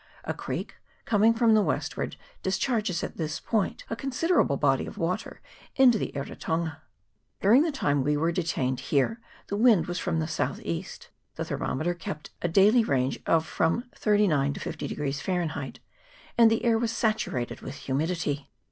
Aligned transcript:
A 0.23 0.33
creek 0.33 0.77
coming 1.05 1.31
from 1.31 1.53
the 1.53 1.61
westward 1.61 2.15
discharges 2.41 3.03
at 3.03 3.17
this 3.17 3.39
point 3.39 3.83
a 3.87 3.95
con 3.95 4.09
siderable 4.09 4.59
body 4.59 4.87
of 4.87 4.97
water 4.97 5.41
into 5.75 5.99
the 5.99 6.11
Eritonga. 6.15 6.81
During 7.39 7.61
the 7.61 7.71
time 7.71 8.03
we 8.03 8.17
were 8.17 8.31
detained 8.31 8.79
here 8.79 9.21
the 9.45 9.55
wind 9.57 9.85
was 9.85 9.99
from 9.99 10.17
the 10.17 10.27
south 10.27 10.59
east; 10.63 11.09
the 11.35 11.45
thermometer 11.45 11.93
kept 11.93 12.31
a 12.41 12.47
daily 12.47 12.83
range 12.83 13.21
from 13.43 13.83
39 13.93 14.53
to 14.53 14.59
50 14.59 15.11
Fahrenheit, 15.13 15.79
and 16.35 16.49
the 16.49 16.65
air 16.65 16.79
was 16.79 16.89
saturated 16.91 17.61
with 17.61 17.75
humidity. 17.75 18.49